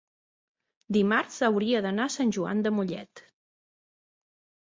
[0.95, 3.23] dimarts hauria d'anar a Sant Joan de Mollet.